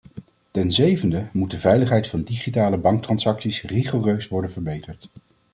[0.51, 5.09] Ten zevende moet de veiligheid van digitale banktransacties rigoureus worden verbeterd.